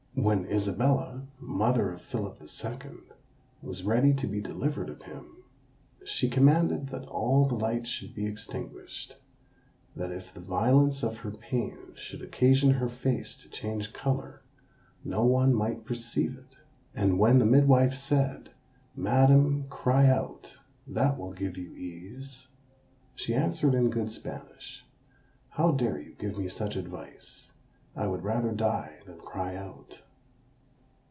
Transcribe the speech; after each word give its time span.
When 0.13 0.45
Isabella, 0.45 1.23
mother 1.39 1.91
of 1.93 2.01
Philip 2.01 2.43
II., 2.43 2.91
was 3.63 3.83
ready 3.83 4.13
to 4.15 4.27
be 4.27 4.39
delivered 4.41 4.89
of 4.89 5.01
him, 5.03 5.37
she 6.05 6.29
commanded 6.29 6.87
that 6.89 7.07
all 7.07 7.45
the 7.45 7.55
lights 7.55 7.89
should 7.89 8.13
be 8.13 8.27
extinguished: 8.27 9.15
that 9.95 10.11
if 10.11 10.31
the 10.33 10.41
violence 10.41 11.01
of 11.01 11.19
her 11.19 11.31
pain 11.31 11.77
should 11.95 12.21
occasion 12.21 12.71
her 12.71 12.89
face 12.89 13.35
to 13.37 13.49
change 13.49 13.93
colour, 13.93 14.43
no 15.03 15.23
one 15.23 15.55
might 15.55 15.85
perceive 15.85 16.37
it. 16.37 16.55
And 16.93 17.17
when 17.17 17.39
the 17.39 17.45
midwife 17.45 17.95
said, 17.95 18.51
"Madam, 18.95 19.63
cry 19.69 20.07
out, 20.07 20.57
that 20.85 21.17
will 21.17 21.31
give 21.33 21.57
you 21.57 21.73
ease," 21.73 22.47
she 23.15 23.33
answered 23.33 23.73
in 23.73 23.89
good 23.89 24.11
Spanish, 24.11 24.85
"How 25.51 25.71
dare 25.71 25.99
you 25.99 26.15
give 26.19 26.37
me 26.37 26.47
such 26.49 26.75
advice? 26.75 27.47
I 27.95 28.07
would 28.07 28.23
rather 28.23 28.51
die 28.51 28.99
than 29.05 29.17
cry 29.17 29.55
out." 29.55 30.01